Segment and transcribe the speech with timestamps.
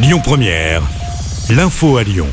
[0.00, 0.80] Lyon Première,
[1.50, 2.28] l'info à Lyon.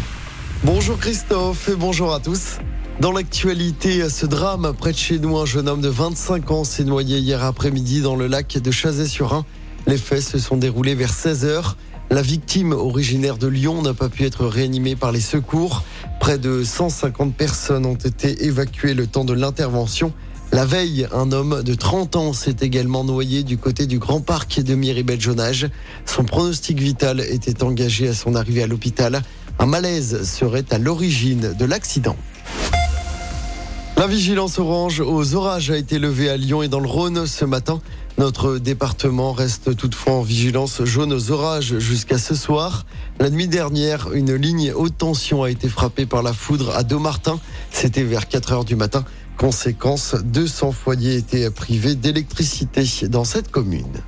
[0.63, 2.59] Bonjour Christophe et bonjour à tous.
[2.99, 6.83] Dans l'actualité, ce drame près de chez nous, un jeune homme de 25 ans s'est
[6.83, 9.45] noyé hier après-midi dans le lac de Chazet-sur-Ain.
[9.87, 11.73] Les faits se sont déroulés vers 16h.
[12.11, 15.83] La victime, originaire de Lyon, n'a pas pu être réanimée par les secours.
[16.19, 20.13] Près de 150 personnes ont été évacuées le temps de l'intervention.
[20.55, 24.61] La veille, un homme de 30 ans s'est également noyé du côté du Grand Parc
[24.61, 25.67] de Miribel-Jonage.
[26.05, 29.21] Son pronostic vital était engagé à son arrivée à l'hôpital.
[29.59, 32.15] Un malaise serait à l'origine de l'accident.
[33.97, 37.43] La vigilance orange aux orages a été levée à Lyon et dans le Rhône ce
[37.43, 37.81] matin.
[38.17, 42.85] Notre département reste toutefois en vigilance jaune aux orages jusqu'à ce soir.
[43.19, 47.41] La nuit dernière, une ligne haute tension a été frappée par la foudre à Domartin.
[47.71, 49.03] C'était vers 4 heures du matin.
[49.37, 54.01] Conséquence, 200 foyers étaient privés d'électricité dans cette commune.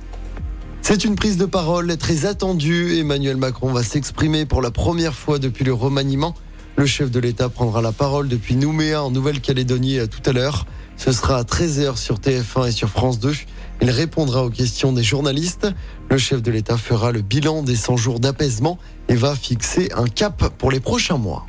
[0.80, 2.98] C'est une prise de parole très attendue.
[2.98, 6.34] Emmanuel Macron va s'exprimer pour la première fois depuis le remaniement.
[6.76, 10.64] Le chef de l'État prendra la parole depuis Nouméa en Nouvelle-Calédonie tout à l'heure.
[10.96, 13.34] Ce sera à 13h sur TF1 et sur France 2.
[13.82, 15.68] Il répondra aux questions des journalistes.
[16.10, 20.06] Le chef de l'État fera le bilan des 100 jours d'apaisement et va fixer un
[20.06, 21.44] cap pour les prochains mois.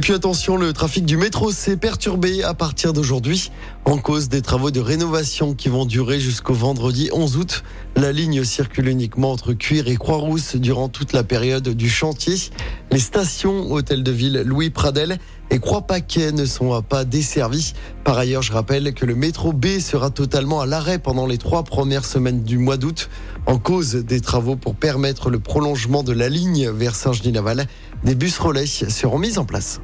[0.00, 3.52] Et puis attention, le trafic du métro s'est perturbé à partir d'aujourd'hui
[3.84, 7.64] en cause des travaux de rénovation qui vont durer jusqu'au vendredi 11 août.
[7.96, 12.36] La ligne circule uniquement entre Cuir et Croix-Rousse durant toute la période du chantier.
[12.92, 15.18] Les stations Hôtel de Ville Louis Pradel
[15.50, 17.74] et Croix-Paquet ne sont pas desservies.
[18.02, 21.62] Par ailleurs, je rappelle que le métro B sera totalement à l'arrêt pendant les trois
[21.62, 23.08] premières semaines du mois d'août
[23.46, 27.66] en cause des travaux pour permettre le prolongement de la ligne vers Saint-Genis-Laval.
[28.02, 29.80] Des bus relais seront mis en place.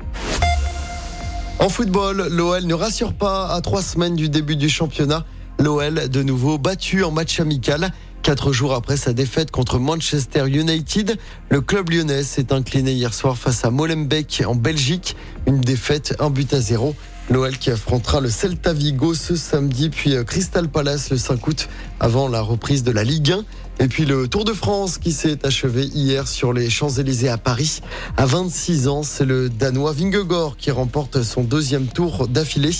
[1.61, 5.25] En football, l'OL ne rassure pas à trois semaines du début du championnat.
[5.61, 7.93] L'OL de nouveau battu en match amical.
[8.27, 11.17] Quatre jours après sa défaite contre Manchester United,
[11.49, 15.15] le club lyonnais s'est incliné hier soir face à Molenbeek en Belgique.
[15.47, 16.97] Une défaite, un but à zéro.
[17.29, 21.69] L'OL qui affrontera le Celta Vigo ce samedi, puis euh, Crystal Palace le 5 août
[21.99, 23.45] avant la reprise de la Ligue 1.
[23.79, 27.81] Et puis le Tour de France qui s'est achevé hier sur les Champs-Élysées à Paris.
[28.17, 32.71] À 26 ans, c'est le Danois Vingegaard qui remporte son deuxième tour d'affilée.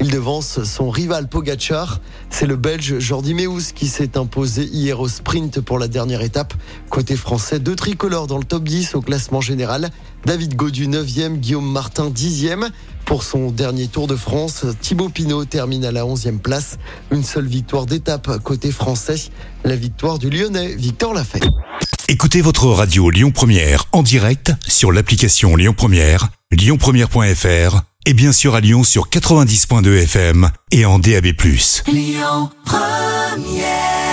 [0.00, 2.00] Il devance son rival Pogachar.
[2.30, 6.54] C'est le Belge Jordi Meus qui s'est imposé hier au sprint pour la dernière étape.
[6.88, 9.90] Côté français, deux tricolores dans le top 10 au classement général.
[10.24, 12.70] David Godu 9e, Guillaume Martin 10e.
[13.06, 16.76] Pour son dernier Tour de France, Thibaut Pinot termine à la 11e place.
[17.12, 19.16] Une seule victoire d'étape côté français,
[19.64, 21.40] la victoire du Lyonnais Victor Lafay.
[22.08, 28.56] Écoutez votre radio Lyon Première en direct sur l'application Lyon Première, lyonpremière.fr et bien sûr
[28.56, 31.26] à Lyon sur 90.2 FM et en DAB+.
[31.86, 34.05] Lyon Première